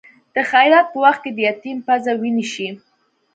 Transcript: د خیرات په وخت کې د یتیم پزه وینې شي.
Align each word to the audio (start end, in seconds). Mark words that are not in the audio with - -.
د 0.35 0.37
خیرات 0.49 0.85
په 0.91 0.97
وخت 1.03 1.21
کې 1.23 1.31
د 1.33 1.39
یتیم 1.47 1.77
پزه 1.87 2.11
وینې 2.21 2.45
شي. 2.53 2.69